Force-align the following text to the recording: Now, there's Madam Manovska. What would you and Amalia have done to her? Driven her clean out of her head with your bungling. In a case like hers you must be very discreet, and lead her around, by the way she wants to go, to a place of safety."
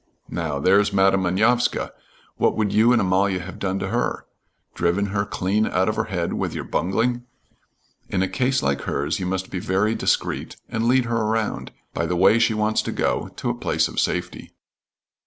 Now, 0.31 0.57
there's 0.57 0.91
Madam 0.91 1.21
Manovska. 1.21 1.91
What 2.37 2.57
would 2.57 2.73
you 2.73 2.91
and 2.91 2.99
Amalia 2.99 3.39
have 3.41 3.59
done 3.59 3.77
to 3.77 3.89
her? 3.89 4.25
Driven 4.73 5.05
her 5.13 5.25
clean 5.25 5.67
out 5.67 5.87
of 5.87 5.95
her 5.95 6.05
head 6.05 6.33
with 6.33 6.55
your 6.55 6.63
bungling. 6.63 7.25
In 8.09 8.23
a 8.23 8.27
case 8.27 8.63
like 8.63 8.81
hers 8.81 9.19
you 9.19 9.27
must 9.27 9.51
be 9.51 9.59
very 9.59 9.93
discreet, 9.93 10.55
and 10.67 10.87
lead 10.87 11.05
her 11.05 11.17
around, 11.17 11.71
by 11.93 12.07
the 12.07 12.15
way 12.15 12.39
she 12.39 12.55
wants 12.55 12.81
to 12.81 12.91
go, 12.91 13.27
to 13.35 13.51
a 13.51 13.53
place 13.53 13.87
of 13.87 13.99
safety." 13.99 14.55